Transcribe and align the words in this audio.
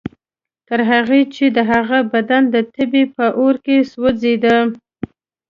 تر 0.67 0.79
هغې 0.91 1.21
چې 1.35 1.45
د 1.55 1.57
هغه 1.71 1.99
بدن 2.13 2.43
د 2.53 2.55
تبې 2.73 3.03
په 3.15 3.25
اور 3.39 3.55
کې 3.65 3.77
سوځېده. 3.91 4.57